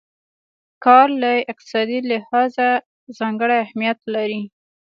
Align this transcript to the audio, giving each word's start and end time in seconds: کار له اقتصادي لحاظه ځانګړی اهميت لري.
کار 0.85 1.07
له 1.21 1.31
اقتصادي 1.51 1.99
لحاظه 2.09 2.67
ځانګړی 3.17 3.57
اهميت 3.65 3.99
لري. 4.15 4.41